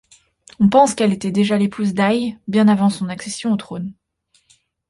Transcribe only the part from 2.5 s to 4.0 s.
avant son accession au trône.